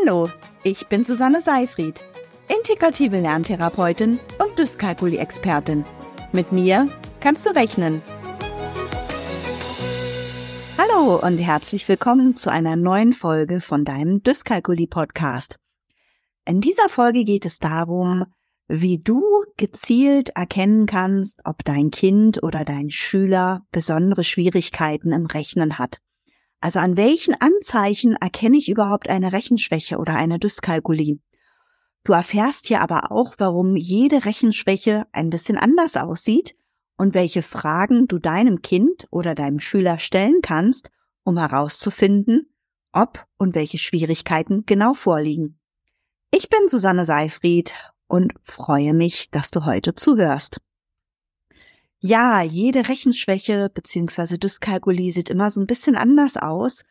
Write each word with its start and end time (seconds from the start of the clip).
Hallo, 0.00 0.30
ich 0.62 0.86
bin 0.86 1.04
Susanne 1.04 1.42
Seifried, 1.42 2.02
integrative 2.48 3.20
Lerntherapeutin 3.20 4.20
und 4.38 4.58
Dyskalkulie-Expertin. 4.58 5.84
Mit 6.32 6.50
mir 6.50 6.88
kannst 7.20 7.44
du 7.44 7.50
rechnen. 7.50 8.00
Hallo 10.78 11.16
und 11.16 11.36
herzlich 11.36 11.86
willkommen 11.88 12.36
zu 12.36 12.50
einer 12.50 12.74
neuen 12.74 13.12
Folge 13.12 13.60
von 13.60 13.84
deinem 13.84 14.22
Dyskalkulie-Podcast. 14.22 15.56
In 16.46 16.62
dieser 16.62 16.88
Folge 16.88 17.24
geht 17.24 17.44
es 17.44 17.58
darum, 17.58 18.24
wie 18.68 18.98
du 18.98 19.22
gezielt 19.58 20.30
erkennen 20.30 20.86
kannst, 20.86 21.40
ob 21.44 21.64
dein 21.64 21.90
Kind 21.90 22.42
oder 22.42 22.64
dein 22.64 22.88
Schüler 22.88 23.66
besondere 23.72 24.24
Schwierigkeiten 24.24 25.12
im 25.12 25.26
Rechnen 25.26 25.78
hat. 25.78 25.98
Also 26.62 26.78
an 26.78 26.96
welchen 26.96 27.34
Anzeichen 27.34 28.14
erkenne 28.14 28.56
ich 28.56 28.68
überhaupt 28.68 29.10
eine 29.10 29.32
Rechenschwäche 29.32 29.98
oder 29.98 30.14
eine 30.14 30.38
Dyskalkulie? 30.38 31.18
Du 32.04 32.12
erfährst 32.12 32.68
hier 32.68 32.80
aber 32.80 33.10
auch, 33.10 33.34
warum 33.38 33.74
jede 33.74 34.24
Rechenschwäche 34.24 35.04
ein 35.10 35.28
bisschen 35.28 35.58
anders 35.58 35.96
aussieht 35.96 36.54
und 36.96 37.14
welche 37.14 37.42
Fragen 37.42 38.06
du 38.06 38.20
deinem 38.20 38.62
Kind 38.62 39.08
oder 39.10 39.34
deinem 39.34 39.58
Schüler 39.58 39.98
stellen 39.98 40.38
kannst, 40.40 40.90
um 41.24 41.36
herauszufinden, 41.36 42.54
ob 42.92 43.26
und 43.38 43.56
welche 43.56 43.78
Schwierigkeiten 43.78 44.64
genau 44.64 44.94
vorliegen. 44.94 45.58
Ich 46.30 46.48
bin 46.48 46.68
Susanne 46.68 47.04
Seifried 47.04 47.74
und 48.06 48.34
freue 48.40 48.94
mich, 48.94 49.30
dass 49.32 49.50
du 49.50 49.64
heute 49.64 49.96
zuhörst. 49.96 50.60
Ja, 52.04 52.42
jede 52.42 52.88
Rechenschwäche 52.88 53.70
bzw. 53.72 54.36
Dyskalkulie 54.36 55.12
sieht 55.12 55.30
immer 55.30 55.50
so 55.50 55.60
ein 55.60 55.68
bisschen 55.68 55.94
anders 55.94 56.36
aus 56.36 56.84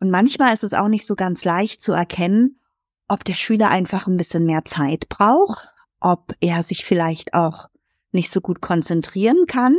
und 0.00 0.10
manchmal 0.10 0.52
ist 0.52 0.64
es 0.64 0.74
auch 0.74 0.88
nicht 0.88 1.06
so 1.06 1.16
ganz 1.16 1.46
leicht 1.46 1.80
zu 1.80 1.92
erkennen, 1.92 2.60
ob 3.08 3.24
der 3.24 3.34
Schüler 3.34 3.70
einfach 3.70 4.06
ein 4.06 4.18
bisschen 4.18 4.44
mehr 4.44 4.66
Zeit 4.66 5.08
braucht, 5.08 5.72
ob 5.98 6.34
er 6.40 6.62
sich 6.62 6.84
vielleicht 6.84 7.32
auch 7.32 7.70
nicht 8.12 8.30
so 8.30 8.42
gut 8.42 8.60
konzentrieren 8.60 9.46
kann 9.46 9.78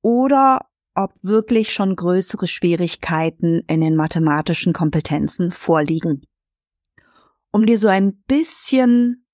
oder 0.00 0.66
ob 0.94 1.12
wirklich 1.20 1.74
schon 1.74 1.94
größere 1.94 2.46
Schwierigkeiten 2.46 3.60
in 3.66 3.82
den 3.82 3.94
mathematischen 3.94 4.72
Kompetenzen 4.72 5.50
vorliegen. 5.50 6.22
Um 7.50 7.66
dir 7.66 7.76
so 7.76 7.88
ein 7.88 8.22
bisschen 8.22 9.27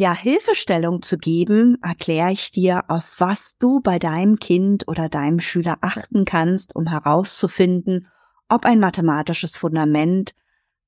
ja, 0.00 0.14
Hilfestellung 0.14 1.02
zu 1.02 1.18
geben, 1.18 1.76
erkläre 1.82 2.32
ich 2.32 2.50
dir, 2.50 2.84
auf 2.88 3.16
was 3.18 3.58
du 3.58 3.80
bei 3.82 3.98
deinem 3.98 4.38
Kind 4.38 4.88
oder 4.88 5.10
deinem 5.10 5.40
Schüler 5.40 5.76
achten 5.82 6.24
kannst, 6.24 6.74
um 6.74 6.86
herauszufinden, 6.86 8.08
ob 8.48 8.64
ein 8.64 8.80
mathematisches 8.80 9.58
Fundament 9.58 10.34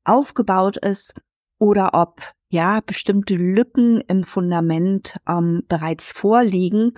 aufgebaut 0.04 0.78
ist 0.78 1.20
oder 1.58 1.90
ob 1.92 2.22
ja 2.48 2.80
bestimmte 2.80 3.34
Lücken 3.34 4.00
im 4.00 4.24
Fundament 4.24 5.20
ähm, 5.28 5.62
bereits 5.68 6.10
vorliegen, 6.10 6.92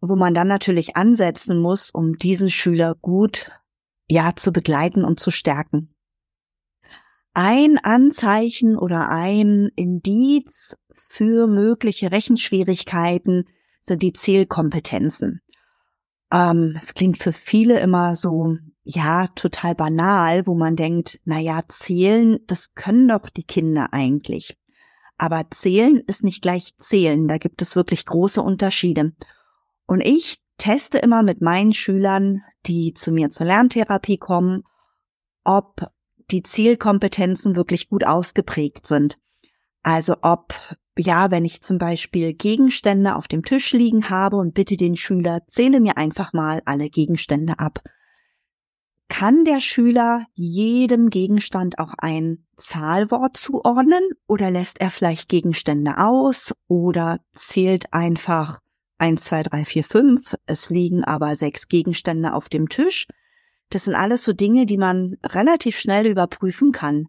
wo 0.00 0.14
man 0.14 0.34
dann 0.34 0.46
natürlich 0.46 0.94
ansetzen 0.94 1.58
muss, 1.58 1.90
um 1.90 2.16
diesen 2.16 2.48
Schüler 2.48 2.94
gut 2.94 3.50
ja 4.08 4.36
zu 4.36 4.52
begleiten 4.52 5.04
und 5.04 5.18
zu 5.18 5.32
stärken. 5.32 5.93
Ein 7.36 7.78
Anzeichen 7.78 8.78
oder 8.78 9.08
ein 9.08 9.68
Indiz 9.74 10.76
für 10.92 11.48
mögliche 11.48 12.12
Rechenschwierigkeiten 12.12 13.48
sind 13.82 14.02
die 14.02 14.12
Zählkompetenzen. 14.12 15.40
Ähm, 16.32 16.74
es 16.76 16.94
klingt 16.94 17.18
für 17.18 17.32
viele 17.32 17.80
immer 17.80 18.14
so, 18.14 18.56
ja, 18.84 19.26
total 19.34 19.74
banal, 19.74 20.46
wo 20.46 20.54
man 20.54 20.76
denkt, 20.76 21.18
na 21.24 21.40
ja, 21.40 21.62
zählen, 21.68 22.38
das 22.46 22.74
können 22.74 23.08
doch 23.08 23.28
die 23.28 23.42
Kinder 23.42 23.88
eigentlich. 23.92 24.56
Aber 25.18 25.44
zählen 25.50 26.02
ist 26.06 26.22
nicht 26.22 26.40
gleich 26.40 26.76
zählen. 26.78 27.26
Da 27.26 27.38
gibt 27.38 27.62
es 27.62 27.74
wirklich 27.74 28.06
große 28.06 28.42
Unterschiede. 28.42 29.12
Und 29.86 30.00
ich 30.00 30.40
teste 30.56 30.98
immer 30.98 31.24
mit 31.24 31.40
meinen 31.40 31.72
Schülern, 31.72 32.42
die 32.66 32.94
zu 32.94 33.10
mir 33.10 33.30
zur 33.30 33.46
Lerntherapie 33.46 34.18
kommen, 34.18 34.62
ob 35.42 35.90
die 36.30 36.42
Zielkompetenzen 36.42 37.56
wirklich 37.56 37.88
gut 37.88 38.04
ausgeprägt 38.04 38.86
sind. 38.86 39.18
Also 39.82 40.16
ob, 40.22 40.54
ja, 40.96 41.30
wenn 41.30 41.44
ich 41.44 41.62
zum 41.62 41.78
Beispiel 41.78 42.32
Gegenstände 42.32 43.16
auf 43.16 43.28
dem 43.28 43.44
Tisch 43.44 43.72
liegen 43.72 44.08
habe 44.08 44.36
und 44.36 44.54
bitte 44.54 44.76
den 44.76 44.96
Schüler, 44.96 45.42
zähle 45.46 45.80
mir 45.80 45.96
einfach 45.96 46.32
mal 46.32 46.62
alle 46.64 46.88
Gegenstände 46.88 47.58
ab. 47.58 47.80
Kann 49.08 49.44
der 49.44 49.60
Schüler 49.60 50.26
jedem 50.32 51.10
Gegenstand 51.10 51.78
auch 51.78 51.92
ein 51.98 52.46
Zahlwort 52.56 53.36
zuordnen 53.36 54.02
oder 54.26 54.50
lässt 54.50 54.80
er 54.80 54.90
vielleicht 54.90 55.28
Gegenstände 55.28 55.98
aus 55.98 56.54
oder 56.68 57.20
zählt 57.34 57.92
einfach 57.92 58.60
1, 58.98 59.22
2, 59.22 59.42
3, 59.42 59.64
4, 59.64 59.84
5, 59.84 60.34
es 60.46 60.70
liegen 60.70 61.04
aber 61.04 61.34
sechs 61.34 61.68
Gegenstände 61.68 62.32
auf 62.32 62.48
dem 62.48 62.68
Tisch 62.68 63.06
das 63.74 63.84
sind 63.84 63.94
alles 63.94 64.22
so 64.22 64.32
Dinge, 64.32 64.66
die 64.66 64.78
man 64.78 65.16
relativ 65.24 65.76
schnell 65.76 66.06
überprüfen 66.06 66.72
kann. 66.72 67.08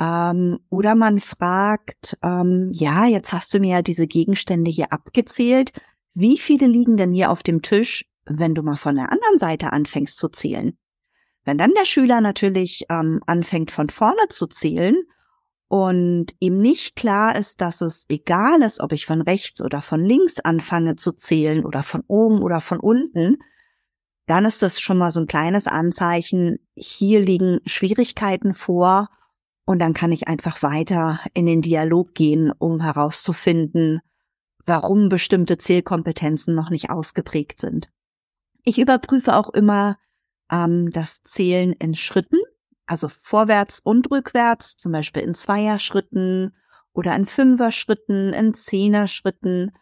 Ähm, 0.00 0.58
oder 0.68 0.94
man 0.94 1.20
fragt, 1.20 2.18
ähm, 2.22 2.70
ja, 2.72 3.06
jetzt 3.06 3.32
hast 3.32 3.54
du 3.54 3.60
mir 3.60 3.76
ja 3.76 3.82
diese 3.82 4.06
Gegenstände 4.06 4.70
hier 4.70 4.92
abgezählt. 4.92 5.72
Wie 6.14 6.38
viele 6.38 6.66
liegen 6.66 6.96
denn 6.96 7.12
hier 7.12 7.30
auf 7.30 7.42
dem 7.42 7.62
Tisch, 7.62 8.04
wenn 8.24 8.54
du 8.54 8.62
mal 8.62 8.76
von 8.76 8.96
der 8.96 9.12
anderen 9.12 9.38
Seite 9.38 9.72
anfängst 9.72 10.18
zu 10.18 10.28
zählen? 10.28 10.76
Wenn 11.44 11.58
dann 11.58 11.72
der 11.74 11.84
Schüler 11.84 12.20
natürlich 12.20 12.84
ähm, 12.88 13.20
anfängt 13.26 13.70
von 13.70 13.88
vorne 13.88 14.28
zu 14.28 14.46
zählen 14.46 14.96
und 15.68 16.34
ihm 16.38 16.58
nicht 16.58 16.96
klar 16.96 17.36
ist, 17.36 17.60
dass 17.60 17.80
es 17.80 18.06
egal 18.08 18.62
ist, 18.62 18.80
ob 18.80 18.92
ich 18.92 19.06
von 19.06 19.22
rechts 19.22 19.60
oder 19.62 19.82
von 19.82 20.04
links 20.04 20.38
anfange 20.40 20.96
zu 20.96 21.12
zählen 21.12 21.64
oder 21.64 21.82
von 21.82 22.02
oben 22.06 22.42
oder 22.42 22.60
von 22.60 22.78
unten, 22.78 23.38
dann 24.26 24.44
ist 24.44 24.62
das 24.62 24.80
schon 24.80 24.98
mal 24.98 25.10
so 25.10 25.20
ein 25.20 25.26
kleines 25.26 25.66
Anzeichen, 25.66 26.58
hier 26.74 27.20
liegen 27.20 27.60
Schwierigkeiten 27.66 28.54
vor 28.54 29.08
und 29.64 29.78
dann 29.78 29.94
kann 29.94 30.12
ich 30.12 30.28
einfach 30.28 30.62
weiter 30.62 31.20
in 31.34 31.46
den 31.46 31.62
Dialog 31.62 32.14
gehen, 32.14 32.52
um 32.58 32.80
herauszufinden, 32.80 34.00
warum 34.64 35.08
bestimmte 35.08 35.58
Zählkompetenzen 35.58 36.54
noch 36.54 36.70
nicht 36.70 36.90
ausgeprägt 36.90 37.60
sind. 37.60 37.90
Ich 38.64 38.78
überprüfe 38.78 39.34
auch 39.34 39.50
immer 39.50 39.98
ähm, 40.50 40.90
das 40.90 41.22
Zählen 41.24 41.72
in 41.72 41.94
Schritten, 41.94 42.38
also 42.86 43.08
vorwärts 43.08 43.80
und 43.80 44.10
rückwärts, 44.10 44.76
zum 44.76 44.92
Beispiel 44.92 45.22
in 45.22 45.34
Zweierschritten 45.34 46.54
oder 46.92 47.16
in 47.16 47.26
Fünfer-Schritten, 47.26 48.32
in 48.32 48.54
Zehner-Schritten, 48.54 49.72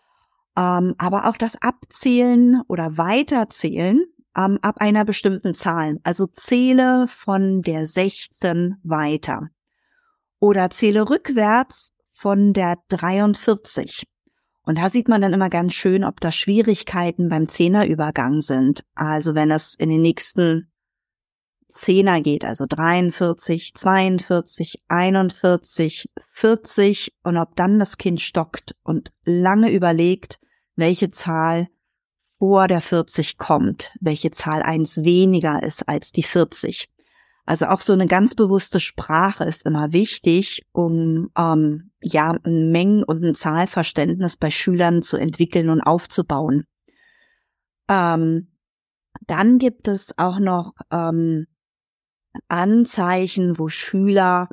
ähm, 0.57 0.95
aber 0.97 1.28
auch 1.28 1.37
das 1.37 1.61
Abzählen 1.61 2.62
oder 2.69 2.97
Weiterzählen 2.97 4.03
ähm, 4.37 4.59
ab 4.63 4.77
einer 4.79 5.05
bestimmten 5.05 5.55
Zahl. 5.55 5.99
Also 6.03 6.27
zähle 6.27 7.07
von 7.09 7.63
der 7.63 7.87
16 7.87 8.77
weiter. 8.83 9.49
Oder 10.39 10.71
zähle 10.71 11.09
rückwärts 11.09 11.93
von 12.11 12.53
der 12.53 12.77
43. 12.89 14.05
Und 14.63 14.79
da 14.79 14.89
sieht 14.89 15.09
man 15.09 15.23
dann 15.23 15.33
immer 15.33 15.49
ganz 15.49 15.75
schön, 15.75 16.05
ob 16.05 16.21
da 16.21 16.31
Schwierigkeiten 16.31 17.29
beim 17.29 17.49
Zehnerübergang 17.49 18.41
sind. 18.41 18.85
Also 18.95 19.35
wenn 19.35 19.51
es 19.51 19.75
in 19.75 19.89
den 19.89 20.03
nächsten 20.03 20.71
Zehner 21.67 22.21
geht, 22.21 22.45
also 22.45 22.67
43, 22.69 23.75
42, 23.75 24.83
41, 24.89 26.09
40 26.21 27.13
und 27.23 27.37
ob 27.37 27.57
dann 27.57 27.79
das 27.79 27.97
Kind 27.97 28.21
stockt 28.21 28.75
und 28.83 29.13
lange 29.25 29.71
überlegt, 29.71 30.41
welche 30.77 31.11
Zahl 31.11 31.69
vor 32.41 32.69
der 32.69 32.81
40 32.81 33.37
kommt, 33.37 33.95
welche 34.01 34.31
Zahl 34.31 34.62
eins 34.62 35.05
weniger 35.05 35.62
ist 35.62 35.87
als 35.89 36.11
die 36.11 36.23
40. 36.23 36.89
Also 37.45 37.67
auch 37.67 37.83
so 37.83 37.92
eine 37.92 38.07
ganz 38.07 38.34
bewusste 38.34 38.81
Sprache 38.81 39.45
ist 39.45 39.66
immer 39.66 39.92
wichtig, 39.92 40.63
um 40.72 41.31
ähm, 41.37 41.91
ja 42.01 42.34
ein 42.42 42.72
Mengen- 42.72 43.04
und 43.04 43.22
ein 43.22 43.34
Zahlverständnis 43.34 44.39
bei 44.39 44.51
Schülern 44.51 45.03
zu 45.03 45.19
entwickeln 45.19 45.69
und 45.69 45.83
aufzubauen. 45.83 46.65
Ähm, 47.89 48.48
dann 49.27 49.59
gibt 49.59 49.87
es 49.87 50.16
auch 50.16 50.39
noch 50.39 50.72
ähm, 50.91 51.47
Anzeichen, 52.48 53.59
wo 53.59 53.69
Schüler 53.69 54.48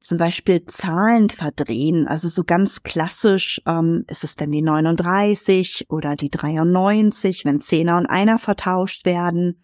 zum 0.00 0.16
Beispiel 0.16 0.64
Zahlen 0.64 1.28
verdrehen. 1.28 2.08
Also 2.08 2.26
so 2.28 2.42
ganz 2.44 2.82
klassisch 2.82 3.60
ähm, 3.66 4.04
ist 4.08 4.24
es 4.24 4.34
denn 4.34 4.50
die 4.50 4.62
39 4.62 5.86
oder 5.90 6.16
die 6.16 6.30
93, 6.30 7.44
wenn 7.44 7.60
Zehner 7.60 7.98
und 7.98 8.06
Einer 8.06 8.38
vertauscht 8.38 9.04
werden. 9.04 9.62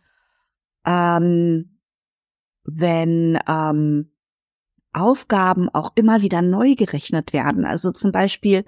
Ähm, 0.85 1.79
wenn 2.65 3.39
ähm, 3.49 4.13
Aufgaben 4.93 5.69
auch 5.71 5.93
immer 5.95 6.21
wieder 6.21 6.43
neu 6.43 6.75
gerechnet 6.75 7.33
werden. 7.33 7.65
Also 7.65 7.91
zum 7.93 8.13
Beispiel, 8.13 8.65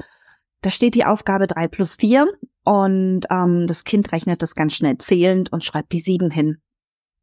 da 0.62 0.70
steht 0.70 0.94
die 0.94 1.04
Aufgabe 1.04 1.46
3 1.46 1.68
plus 1.68 1.96
4 1.96 2.28
und 2.64 3.26
ähm, 3.30 3.66
das 3.66 3.84
Kind 3.84 4.12
rechnet 4.12 4.42
das 4.42 4.54
ganz 4.54 4.74
schnell 4.74 4.98
zählend 4.98 5.52
und 5.52 5.64
schreibt 5.64 5.92
die 5.92 6.00
7 6.00 6.30
hin 6.30 6.60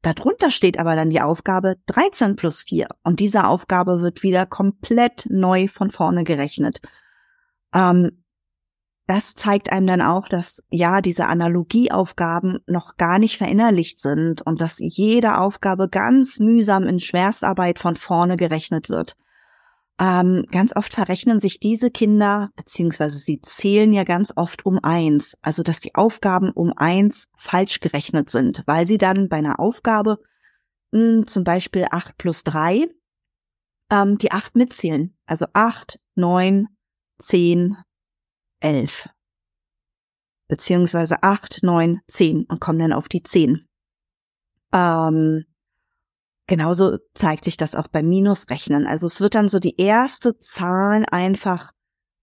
Darunter 0.05 0.51
steht 0.51 0.77
aber 0.77 0.95
dann 0.95 1.09
die 1.09 1.21
Aufgabe 1.21 1.77
13 1.87 2.35
plus 2.35 2.61
4 2.61 2.89
und 3.03 3.19
diese 3.19 3.47
Aufgabe 3.47 4.01
wird 4.01 4.21
wieder 4.21 4.45
komplett 4.45 5.25
neu 5.31 5.67
von 5.67 5.89
vorne 5.89 6.23
gerechnet. 6.23 6.79
Ähm, 7.73 8.23
das 9.07 9.33
zeigt 9.33 9.71
einem 9.71 9.87
dann 9.87 10.01
auch, 10.01 10.27
dass 10.27 10.63
ja 10.69 11.01
diese 11.01 11.25
Analogieaufgaben 11.25 12.59
noch 12.67 12.97
gar 12.97 13.17
nicht 13.17 13.37
verinnerlicht 13.37 13.99
sind 13.99 14.43
und 14.43 14.61
dass 14.61 14.77
jede 14.77 15.39
Aufgabe 15.39 15.89
ganz 15.89 16.37
mühsam 16.37 16.83
in 16.83 16.99
Schwerstarbeit 16.99 17.79
von 17.79 17.95
vorne 17.95 18.37
gerechnet 18.37 18.89
wird. 18.89 19.15
Ähm, 19.99 20.45
ganz 20.51 20.75
oft 20.75 20.93
verrechnen 20.93 21.39
sich 21.39 21.59
diese 21.59 21.89
Kinder, 21.89 22.49
beziehungsweise 22.57 23.17
sie 23.17 23.41
zählen 23.41 23.93
ja 23.93 24.03
ganz 24.03 24.33
oft 24.35 24.65
um 24.65 24.79
eins, 24.83 25.37
also 25.41 25.63
dass 25.63 25.79
die 25.79 25.95
Aufgaben 25.95 26.51
um 26.51 26.73
eins 26.75 27.29
falsch 27.37 27.79
gerechnet 27.79 28.29
sind, 28.29 28.63
weil 28.65 28.87
sie 28.87 28.97
dann 28.97 29.29
bei 29.29 29.37
einer 29.37 29.59
Aufgabe 29.59 30.17
mh, 30.91 30.99
hm, 30.99 31.27
zum 31.27 31.43
Beispiel 31.45 31.87
acht 31.91 32.17
plus 32.17 32.43
drei 32.43 32.89
ähm, 33.89 34.17
die 34.17 34.31
acht 34.31 34.55
mitzählen. 34.55 35.15
Also 35.25 35.45
acht, 35.53 35.99
neun, 36.15 36.67
zehn, 37.19 37.77
elf. 38.59 39.09
Beziehungsweise 40.47 41.23
acht, 41.23 41.63
neun, 41.63 42.01
zehn 42.07 42.45
und 42.45 42.59
kommen 42.59 42.79
dann 42.79 42.93
auf 42.93 43.07
die 43.07 43.23
zehn. 43.23 43.67
Ähm, 44.71 45.45
Genauso 46.47 46.97
zeigt 47.15 47.43
sich 47.45 47.57
das 47.57 47.75
auch 47.75 47.87
beim 47.87 48.07
Minusrechnen. 48.07 48.85
Also 48.85 49.07
es 49.07 49.19
wird 49.19 49.35
dann 49.35 49.49
so 49.49 49.59
die 49.59 49.77
erste 49.77 50.37
Zahl 50.37 51.05
einfach 51.11 51.71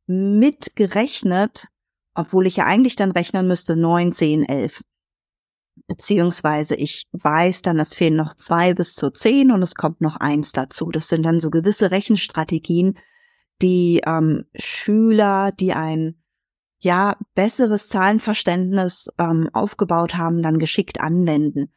mitgerechnet, 0.06 1.66
obwohl 2.14 2.46
ich 2.46 2.56
ja 2.56 2.66
eigentlich 2.66 2.96
dann 2.96 3.10
rechnen 3.10 3.48
müsste 3.48 3.74
9, 3.74 4.12
10, 4.12 4.44
11. 4.44 4.82
Beziehungsweise 5.88 6.76
ich 6.76 7.08
weiß 7.12 7.62
dann, 7.62 7.80
es 7.80 7.94
fehlen 7.94 8.16
noch 8.16 8.34
zwei 8.34 8.74
bis 8.74 8.94
zu 8.94 9.10
zehn 9.10 9.50
und 9.50 9.62
es 9.62 9.74
kommt 9.74 10.00
noch 10.00 10.16
eins 10.16 10.52
dazu. 10.52 10.90
Das 10.90 11.08
sind 11.08 11.24
dann 11.24 11.40
so 11.40 11.50
gewisse 11.50 11.90
Rechenstrategien, 11.90 12.98
die 13.60 14.02
ähm, 14.06 14.44
Schüler, 14.54 15.50
die 15.52 15.72
ein 15.72 16.22
ja 16.78 17.16
besseres 17.34 17.88
Zahlenverständnis 17.88 19.08
ähm, 19.18 19.48
aufgebaut 19.52 20.16
haben, 20.16 20.42
dann 20.42 20.58
geschickt 20.58 21.00
anwenden. 21.00 21.72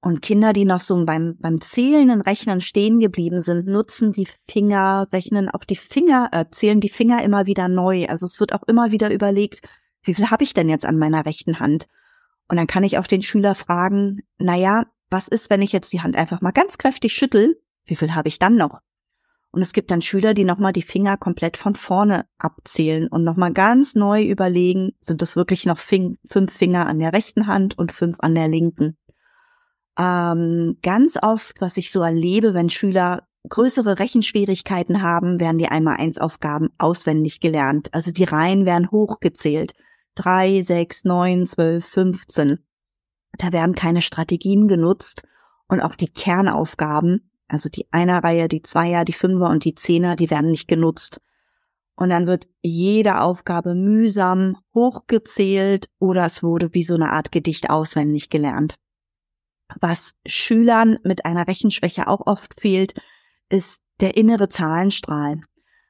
Und 0.00 0.22
Kinder, 0.22 0.52
die 0.52 0.64
noch 0.64 0.80
so 0.80 1.04
beim, 1.04 1.36
beim 1.40 1.60
zählenden 1.60 2.20
Rechnen 2.20 2.60
stehen 2.60 3.00
geblieben 3.00 3.42
sind, 3.42 3.66
nutzen 3.66 4.12
die 4.12 4.28
Finger, 4.48 5.08
rechnen 5.12 5.48
auch 5.48 5.64
die 5.64 5.76
Finger, 5.76 6.28
äh, 6.32 6.44
zählen 6.50 6.80
die 6.80 6.88
Finger 6.88 7.22
immer 7.24 7.46
wieder 7.46 7.68
neu. 7.68 8.06
Also 8.06 8.24
es 8.26 8.38
wird 8.38 8.52
auch 8.52 8.62
immer 8.68 8.92
wieder 8.92 9.12
überlegt, 9.12 9.62
wie 10.02 10.14
viel 10.14 10.30
habe 10.30 10.44
ich 10.44 10.54
denn 10.54 10.68
jetzt 10.68 10.86
an 10.86 10.98
meiner 10.98 11.26
rechten 11.26 11.58
Hand? 11.58 11.88
Und 12.48 12.56
dann 12.56 12.68
kann 12.68 12.84
ich 12.84 12.96
auch 12.98 13.08
den 13.08 13.22
Schüler 13.22 13.54
fragen, 13.54 14.20
na 14.38 14.56
ja, 14.56 14.84
was 15.10 15.26
ist, 15.26 15.50
wenn 15.50 15.62
ich 15.62 15.72
jetzt 15.72 15.92
die 15.92 16.00
Hand 16.00 16.16
einfach 16.16 16.40
mal 16.40 16.52
ganz 16.52 16.78
kräftig 16.78 17.12
schüttel? 17.12 17.60
Wie 17.84 17.96
viel 17.96 18.14
habe 18.14 18.28
ich 18.28 18.38
dann 18.38 18.56
noch? 18.56 18.78
Und 19.50 19.62
es 19.62 19.72
gibt 19.72 19.90
dann 19.90 20.02
Schüler, 20.02 20.34
die 20.34 20.44
nochmal 20.44 20.72
die 20.72 20.82
Finger 20.82 21.16
komplett 21.16 21.56
von 21.56 21.74
vorne 21.74 22.26
abzählen 22.38 23.08
und 23.08 23.24
nochmal 23.24 23.52
ganz 23.52 23.94
neu 23.94 24.22
überlegen, 24.22 24.92
sind 25.00 25.22
es 25.22 25.36
wirklich 25.36 25.64
noch 25.64 25.78
fünf 25.78 26.52
Finger 26.52 26.86
an 26.86 26.98
der 26.98 27.12
rechten 27.12 27.46
Hand 27.46 27.76
und 27.78 27.92
fünf 27.92 28.18
an 28.20 28.34
der 28.34 28.48
linken? 28.48 28.96
Ähm, 29.98 30.78
ganz 30.82 31.18
oft, 31.20 31.60
was 31.60 31.76
ich 31.76 31.90
so 31.90 32.02
erlebe, 32.02 32.54
wenn 32.54 32.70
Schüler 32.70 33.26
größere 33.48 33.98
Rechenschwierigkeiten 33.98 35.02
haben, 35.02 35.40
werden 35.40 35.58
die 35.58 35.68
Einmal-Eins-Aufgaben 35.68 36.68
auswendig 36.78 37.40
gelernt. 37.40 37.92
Also 37.92 38.12
die 38.12 38.24
Reihen 38.24 38.64
werden 38.64 38.90
hochgezählt. 38.90 39.72
Drei, 40.14 40.62
sechs, 40.62 41.04
neun, 41.04 41.46
zwölf, 41.46 41.84
fünfzehn. 41.84 42.58
Da 43.38 43.52
werden 43.52 43.74
keine 43.74 44.02
Strategien 44.02 44.68
genutzt 44.68 45.22
und 45.68 45.80
auch 45.80 45.94
die 45.94 46.10
Kernaufgaben, 46.10 47.30
also 47.46 47.68
die 47.68 47.86
Einer-Reihe, 47.90 48.48
die 48.48 48.62
Zweier, 48.62 49.04
die 49.04 49.12
Fünfer 49.12 49.48
und 49.48 49.64
die 49.64 49.74
Zehner, 49.74 50.16
die 50.16 50.30
werden 50.30 50.50
nicht 50.50 50.68
genutzt. 50.68 51.20
Und 51.96 52.10
dann 52.10 52.26
wird 52.26 52.48
jede 52.62 53.20
Aufgabe 53.20 53.74
mühsam 53.74 54.56
hochgezählt 54.74 55.88
oder 55.98 56.24
es 56.24 56.42
wurde 56.42 56.74
wie 56.74 56.82
so 56.82 56.94
eine 56.94 57.12
Art 57.12 57.32
Gedicht 57.32 57.70
auswendig 57.70 58.30
gelernt. 58.30 58.76
Was 59.80 60.14
Schülern 60.26 60.98
mit 61.04 61.24
einer 61.24 61.46
Rechenschwäche 61.46 62.08
auch 62.08 62.26
oft 62.26 62.60
fehlt, 62.60 62.94
ist 63.48 63.82
der 64.00 64.16
innere 64.16 64.48
Zahlenstrahl. 64.48 65.40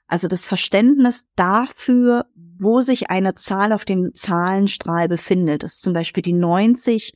Also 0.07 0.27
das 0.27 0.47
Verständnis 0.47 1.29
dafür, 1.37 2.27
wo 2.35 2.81
sich 2.81 3.11
eine 3.11 3.35
Zahl 3.35 3.73
auf 3.73 3.85
dem 3.85 4.15
Zahlenstrahl 4.15 5.09
befindet. 5.09 5.63
Ist 5.63 5.83
zum 5.83 5.93
Beispiel 5.93 6.23
die 6.23 6.33
90 6.33 7.13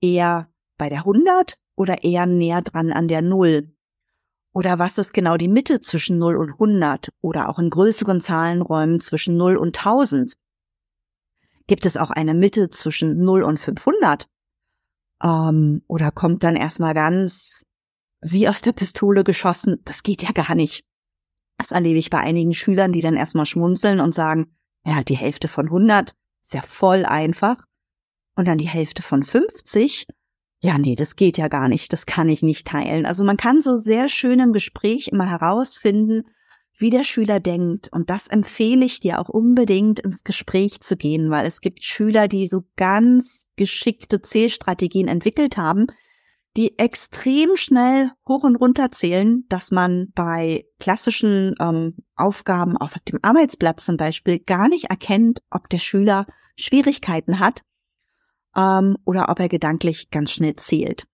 eher 0.00 0.48
bei 0.78 0.88
der 0.88 1.00
100 1.00 1.58
oder 1.76 2.02
eher 2.02 2.26
näher 2.26 2.62
dran 2.62 2.90
an 2.90 3.06
der 3.06 3.22
0? 3.22 3.72
Oder 4.54 4.78
was 4.78 4.98
ist 4.98 5.12
genau 5.12 5.36
die 5.36 5.48
Mitte 5.48 5.80
zwischen 5.80 6.18
0 6.18 6.36
und 6.36 6.52
100 6.52 7.10
oder 7.20 7.48
auch 7.48 7.58
in 7.58 7.70
größeren 7.70 8.20
Zahlenräumen 8.20 9.00
zwischen 9.00 9.36
0 9.36 9.56
und 9.56 9.78
1000? 9.78 10.34
Gibt 11.66 11.86
es 11.86 11.96
auch 11.96 12.10
eine 12.10 12.34
Mitte 12.34 12.70
zwischen 12.70 13.24
0 13.24 13.44
und 13.44 13.58
500? 13.58 14.26
Ähm, 15.22 15.82
oder 15.86 16.10
kommt 16.10 16.42
dann 16.42 16.56
erstmal 16.56 16.94
ganz 16.94 17.66
wie 18.22 18.48
aus 18.48 18.62
der 18.62 18.72
Pistole 18.72 19.24
geschossen. 19.24 19.80
Das 19.84 20.02
geht 20.02 20.22
ja 20.22 20.32
gar 20.32 20.54
nicht. 20.54 20.84
Das 21.58 21.70
erlebe 21.70 21.98
ich 21.98 22.10
bei 22.10 22.18
einigen 22.18 22.54
Schülern, 22.54 22.92
die 22.92 23.00
dann 23.00 23.16
erstmal 23.16 23.46
schmunzeln 23.46 24.00
und 24.00 24.14
sagen, 24.14 24.56
ja, 24.84 25.02
die 25.02 25.16
Hälfte 25.16 25.48
von 25.48 25.66
100 25.66 26.14
ist 26.42 26.54
ja 26.54 26.62
voll 26.62 27.04
einfach. 27.04 27.62
Und 28.34 28.48
dann 28.48 28.58
die 28.58 28.68
Hälfte 28.68 29.02
von 29.02 29.22
50. 29.22 30.06
Ja, 30.60 30.78
nee, 30.78 30.94
das 30.94 31.16
geht 31.16 31.38
ja 31.38 31.48
gar 31.48 31.68
nicht. 31.68 31.92
Das 31.92 32.06
kann 32.06 32.28
ich 32.28 32.42
nicht 32.42 32.66
teilen. 32.66 33.04
Also 33.04 33.24
man 33.24 33.36
kann 33.36 33.60
so 33.60 33.76
sehr 33.76 34.08
schön 34.08 34.40
im 34.40 34.52
Gespräch 34.52 35.08
immer 35.08 35.28
herausfinden, 35.28 36.24
wie 36.76 36.90
der 36.90 37.04
Schüler 37.04 37.40
denkt. 37.40 37.88
Und 37.92 38.10
das 38.10 38.28
empfehle 38.28 38.84
ich 38.84 39.00
dir 39.00 39.20
auch 39.20 39.28
unbedingt 39.28 40.00
ins 40.00 40.24
Gespräch 40.24 40.80
zu 40.80 40.96
gehen, 40.96 41.30
weil 41.30 41.46
es 41.46 41.60
gibt 41.60 41.84
Schüler, 41.84 42.28
die 42.28 42.46
so 42.46 42.62
ganz 42.76 43.46
geschickte 43.56 44.22
Zählstrategien 44.22 45.08
entwickelt 45.08 45.56
haben, 45.56 45.86
die 46.56 46.78
extrem 46.78 47.56
schnell 47.56 48.10
hoch 48.28 48.44
und 48.44 48.56
runter 48.56 48.92
zählen, 48.92 49.44
dass 49.48 49.70
man 49.70 50.08
bei 50.14 50.66
klassischen 50.78 51.54
ähm, 51.60 51.96
Aufgaben 52.14 52.76
auf 52.76 52.94
dem 53.08 53.18
Arbeitsblatt 53.22 53.80
zum 53.80 53.96
Beispiel 53.96 54.38
gar 54.38 54.68
nicht 54.68 54.90
erkennt, 54.90 55.40
ob 55.50 55.68
der 55.70 55.78
Schüler 55.78 56.26
Schwierigkeiten 56.56 57.38
hat 57.38 57.62
ähm, 58.56 58.96
oder 59.04 59.30
ob 59.30 59.40
er 59.40 59.48
gedanklich 59.48 60.10
ganz 60.10 60.32
schnell 60.32 60.56
zählt. 60.56 61.06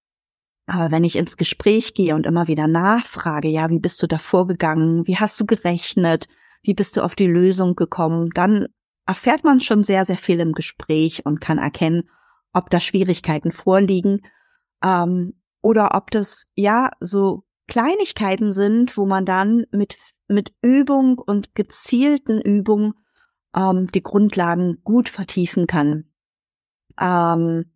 Aber 0.68 0.90
wenn 0.90 1.04
ich 1.04 1.16
ins 1.16 1.36
Gespräch 1.36 1.94
gehe 1.94 2.14
und 2.14 2.26
immer 2.26 2.46
wieder 2.46 2.66
nachfrage, 2.66 3.48
ja, 3.48 3.70
wie 3.70 3.78
bist 3.78 4.02
du 4.02 4.06
da 4.06 4.18
vorgegangen? 4.18 5.06
Wie 5.06 5.16
hast 5.16 5.40
du 5.40 5.46
gerechnet? 5.46 6.28
Wie 6.62 6.74
bist 6.74 6.96
du 6.96 7.02
auf 7.02 7.14
die 7.14 7.26
Lösung 7.26 7.74
gekommen? 7.74 8.30
Dann 8.34 8.66
erfährt 9.06 9.44
man 9.44 9.60
schon 9.60 9.82
sehr, 9.82 10.04
sehr 10.04 10.18
viel 10.18 10.40
im 10.40 10.52
Gespräch 10.52 11.24
und 11.24 11.40
kann 11.40 11.58
erkennen, 11.58 12.02
ob 12.52 12.68
da 12.70 12.80
Schwierigkeiten 12.80 13.50
vorliegen 13.50 14.20
ähm, 14.84 15.40
oder 15.62 15.94
ob 15.94 16.10
das 16.10 16.46
ja 16.54 16.90
so 17.00 17.44
Kleinigkeiten 17.66 18.52
sind, 18.52 18.96
wo 18.96 19.06
man 19.06 19.24
dann 19.24 19.64
mit 19.70 19.96
mit 20.28 20.52
Übung 20.62 21.18
und 21.18 21.54
gezielten 21.54 22.40
Übung 22.40 22.94
ähm, 23.56 23.90
die 23.92 24.02
Grundlagen 24.02 24.78
gut 24.84 25.08
vertiefen 25.08 25.66
kann. 25.66 26.04
Ähm, 27.00 27.72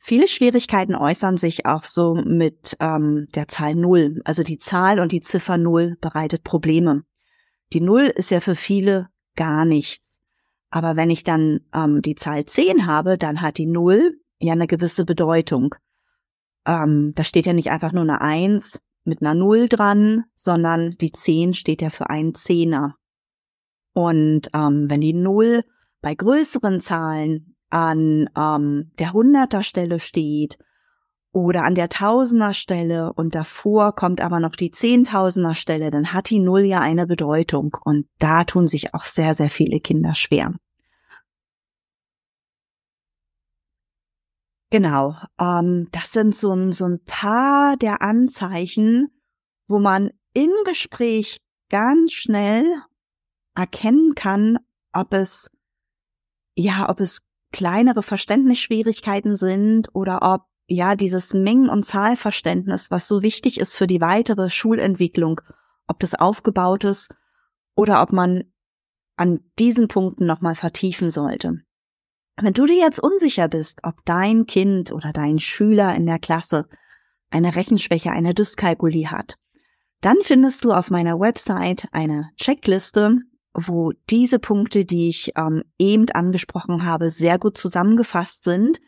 Viele 0.00 0.28
Schwierigkeiten 0.28 0.94
äußern 0.94 1.36
sich 1.36 1.66
auch 1.66 1.84
so 1.84 2.14
mit 2.14 2.76
ähm, 2.80 3.26
der 3.34 3.48
Zahl 3.48 3.74
Null. 3.74 4.20
Also 4.24 4.42
die 4.42 4.58
Zahl 4.58 5.00
und 5.00 5.12
die 5.12 5.20
Ziffer 5.20 5.58
Null 5.58 5.96
bereitet 6.00 6.44
Probleme. 6.44 7.02
Die 7.72 7.80
Null 7.80 8.04
ist 8.04 8.30
ja 8.30 8.40
für 8.40 8.54
viele 8.54 9.08
gar 9.36 9.64
nichts. 9.64 10.20
Aber 10.70 10.96
wenn 10.96 11.10
ich 11.10 11.24
dann 11.24 11.60
ähm, 11.74 12.00
die 12.00 12.14
Zahl 12.14 12.46
10 12.46 12.86
habe, 12.86 13.18
dann 13.18 13.40
hat 13.42 13.58
die 13.58 13.66
Null 13.66 14.18
ja 14.38 14.52
eine 14.52 14.66
gewisse 14.66 15.04
Bedeutung. 15.04 15.74
Ähm, 16.64 17.12
da 17.14 17.24
steht 17.24 17.46
ja 17.46 17.52
nicht 17.52 17.70
einfach 17.70 17.92
nur 17.92 18.02
eine 18.02 18.20
Eins 18.20 18.80
mit 19.04 19.20
einer 19.20 19.34
Null 19.34 19.68
dran, 19.68 20.24
sondern 20.34 20.92
die 20.92 21.12
10 21.12 21.54
steht 21.54 21.82
ja 21.82 21.90
für 21.90 22.08
einen 22.08 22.34
Zehner. 22.34 22.96
Und 23.94 24.50
ähm, 24.54 24.88
wenn 24.88 25.00
die 25.00 25.14
Null 25.14 25.64
bei 26.00 26.14
größeren 26.14 26.80
Zahlen 26.80 27.56
an 27.70 28.28
ähm, 28.36 28.90
der 28.98 29.12
Hunderter 29.12 29.62
Stelle 29.62 30.00
steht 30.00 30.58
oder 31.32 31.64
an 31.64 31.74
der 31.74 31.88
Tausender 31.88 32.52
Stelle 32.52 33.12
und 33.12 33.34
davor 33.34 33.94
kommt 33.94 34.20
aber 34.20 34.40
noch 34.40 34.56
die 34.56 34.70
Zehntausender 34.70 35.54
Stelle, 35.54 35.90
dann 35.90 36.12
hat 36.12 36.30
die 36.30 36.38
Null 36.38 36.64
ja 36.64 36.80
eine 36.80 37.06
Bedeutung 37.06 37.76
und 37.84 38.08
da 38.18 38.44
tun 38.44 38.68
sich 38.68 38.94
auch 38.94 39.04
sehr, 39.04 39.34
sehr 39.34 39.50
viele 39.50 39.80
Kinder 39.80 40.14
schwer. 40.14 40.54
Genau, 44.70 45.14
ähm, 45.40 45.88
das 45.92 46.12
sind 46.12 46.36
so 46.36 46.72
so 46.72 46.84
ein 46.84 47.02
paar 47.04 47.76
der 47.78 48.02
Anzeichen, 48.02 49.08
wo 49.66 49.78
man 49.78 50.10
im 50.34 50.50
Gespräch 50.66 51.38
ganz 51.70 52.12
schnell 52.12 52.64
erkennen 53.54 54.14
kann, 54.14 54.58
ob 54.92 55.14
es 55.14 55.50
ja, 56.54 56.88
ob 56.90 57.00
es 57.00 57.27
kleinere 57.52 58.02
Verständnisschwierigkeiten 58.02 59.36
sind 59.36 59.88
oder 59.94 60.20
ob 60.22 60.42
ja, 60.68 60.96
dieses 60.96 61.32
Mengen- 61.32 61.70
und 61.70 61.84
Zahlverständnis, 61.84 62.90
was 62.90 63.08
so 63.08 63.22
wichtig 63.22 63.58
ist 63.58 63.74
für 63.74 63.86
die 63.86 64.02
weitere 64.02 64.50
Schulentwicklung, 64.50 65.40
ob 65.86 65.98
das 65.98 66.14
aufgebaut 66.14 66.84
ist 66.84 67.16
oder 67.74 68.02
ob 68.02 68.12
man 68.12 68.44
an 69.16 69.40
diesen 69.58 69.88
Punkten 69.88 70.26
nochmal 70.26 70.54
vertiefen 70.54 71.10
sollte. 71.10 71.60
Wenn 72.40 72.52
du 72.52 72.66
dir 72.66 72.76
jetzt 72.76 73.00
unsicher 73.00 73.48
bist, 73.48 73.80
ob 73.82 74.04
dein 74.04 74.46
Kind 74.46 74.92
oder 74.92 75.12
dein 75.12 75.38
Schüler 75.38 75.94
in 75.94 76.06
der 76.06 76.18
Klasse 76.18 76.68
eine 77.30 77.56
Rechenschwäche, 77.56 78.10
eine 78.10 78.34
Dyskalkulie 78.34 79.10
hat, 79.10 79.36
dann 80.02 80.18
findest 80.22 80.64
du 80.64 80.72
auf 80.72 80.90
meiner 80.90 81.18
Website 81.18 81.88
eine 81.92 82.30
Checkliste, 82.36 83.18
wo 83.66 83.92
diese 84.10 84.38
Punkte, 84.38 84.84
die 84.84 85.08
ich 85.08 85.32
ähm, 85.36 85.62
eben 85.78 86.08
angesprochen 86.10 86.84
habe, 86.84 87.10
sehr 87.10 87.38
gut 87.38 87.58
zusammengefasst 87.58 88.44
sind. 88.44 88.80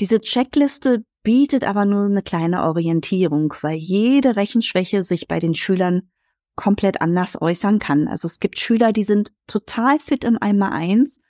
Diese 0.00 0.20
Checkliste 0.20 1.04
bietet 1.22 1.64
aber 1.64 1.84
nur 1.84 2.04
eine 2.04 2.22
kleine 2.22 2.64
Orientierung, 2.64 3.54
weil 3.62 3.76
jede 3.76 4.36
Rechenschwäche 4.36 5.02
sich 5.02 5.28
bei 5.28 5.38
den 5.38 5.54
Schülern 5.54 6.10
komplett 6.54 7.00
anders 7.00 7.40
äußern 7.40 7.78
kann. 7.78 8.08
Also 8.08 8.26
es 8.26 8.40
gibt 8.40 8.58
Schüler, 8.58 8.92
die 8.92 9.04
sind 9.04 9.32
total 9.46 9.98
fit 9.98 10.24
im 10.24 10.38
Einmal-Eins 10.40 11.20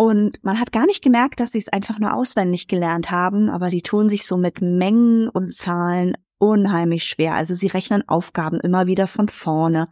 und 0.00 0.44
man 0.44 0.60
hat 0.60 0.70
gar 0.70 0.86
nicht 0.86 1.02
gemerkt, 1.02 1.40
dass 1.40 1.50
sie 1.50 1.58
es 1.58 1.68
einfach 1.68 1.98
nur 1.98 2.14
auswendig 2.14 2.68
gelernt 2.68 3.10
haben, 3.10 3.50
aber 3.50 3.68
die 3.68 3.82
tun 3.82 4.08
sich 4.08 4.26
so 4.26 4.36
mit 4.36 4.62
Mengen 4.62 5.28
und 5.28 5.52
Zahlen 5.52 6.16
unheimlich 6.38 7.02
schwer. 7.02 7.34
Also 7.34 7.52
sie 7.52 7.66
rechnen 7.66 8.08
Aufgaben 8.08 8.60
immer 8.60 8.86
wieder 8.86 9.08
von 9.08 9.28
vorne. 9.28 9.88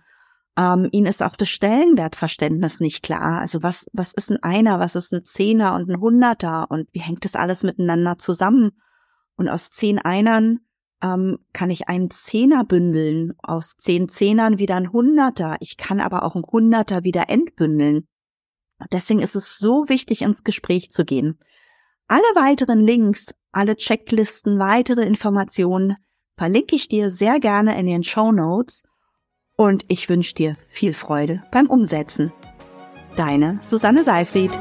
Ähm, 0.56 0.88
ihnen 0.90 1.06
ist 1.06 1.22
auch 1.22 1.36
das 1.36 1.48
Stellenwertverständnis 1.50 2.80
nicht 2.80 3.02
klar. 3.02 3.40
Also 3.40 3.62
was, 3.62 3.86
was 3.92 4.14
ist 4.14 4.30
ein 4.30 4.42
Einer, 4.42 4.80
was 4.80 4.94
ist 4.94 5.12
ein 5.12 5.24
Zehner 5.24 5.74
und 5.74 5.90
ein 5.90 6.00
Hunderter 6.00 6.70
und 6.70 6.88
wie 6.92 7.00
hängt 7.00 7.24
das 7.24 7.34
alles 7.34 7.62
miteinander 7.62 8.18
zusammen? 8.18 8.72
Und 9.36 9.48
aus 9.48 9.70
zehn 9.70 9.98
Einern 9.98 10.60
ähm, 11.02 11.38
kann 11.52 11.70
ich 11.70 11.88
einen 11.88 12.10
Zehner 12.10 12.64
bündeln, 12.64 13.34
aus 13.42 13.76
zehn 13.76 14.08
Zehnern 14.08 14.58
wieder 14.58 14.76
ein 14.76 14.92
Hunderter. 14.92 15.56
Ich 15.60 15.76
kann 15.76 16.00
aber 16.00 16.22
auch 16.22 16.34
ein 16.34 16.44
Hunderter 16.50 17.04
wieder 17.04 17.28
entbündeln. 17.28 18.08
Deswegen 18.92 19.20
ist 19.20 19.36
es 19.36 19.58
so 19.58 19.88
wichtig, 19.88 20.22
ins 20.22 20.42
Gespräch 20.42 20.90
zu 20.90 21.04
gehen. 21.04 21.38
Alle 22.08 22.22
weiteren 22.34 22.80
Links, 22.80 23.34
alle 23.52 23.76
Checklisten, 23.76 24.58
weitere 24.58 25.02
Informationen 25.02 25.96
verlinke 26.36 26.76
ich 26.76 26.88
dir 26.88 27.10
sehr 27.10 27.40
gerne 27.40 27.78
in 27.78 27.86
den 27.86 28.04
Show 28.04 28.32
Notes 28.32 28.84
und 29.56 29.84
ich 29.88 30.08
wünsche 30.08 30.34
dir 30.34 30.56
viel 30.68 30.94
Freude 30.94 31.42
beim 31.50 31.66
Umsetzen. 31.66 32.32
Deine 33.16 33.58
Susanne 33.62 34.04
Seifried. 34.04 34.52